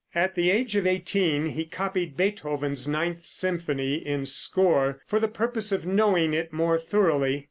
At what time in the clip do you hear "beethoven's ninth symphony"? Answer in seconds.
2.17-3.93